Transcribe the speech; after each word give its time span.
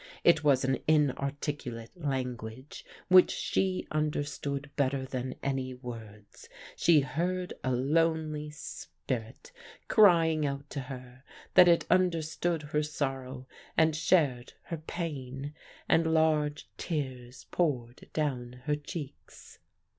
It 0.23 0.43
was 0.43 0.65
an 0.65 0.79
inarticulate 0.87 1.91
language 1.95 2.83
which 3.07 3.29
she 3.29 3.85
understood 3.91 4.71
better 4.75 5.05
than 5.05 5.35
any 5.43 5.75
words. 5.75 6.49
She 6.75 7.01
heard 7.01 7.53
a 7.63 7.71
lonely 7.71 8.49
spirit 8.49 9.51
crying 9.87 10.43
out 10.43 10.67
to 10.71 10.79
her, 10.79 11.23
that 11.53 11.67
it 11.67 11.85
understood 11.87 12.63
her 12.63 12.81
sorrow 12.81 13.45
and 13.77 13.95
shared 13.95 14.53
her 14.63 14.77
pain. 14.77 15.53
And 15.87 16.11
large 16.15 16.67
tears 16.79 17.45
poured 17.51 18.09
down 18.11 18.61
her 18.65 18.75
cheeks. 18.77 19.59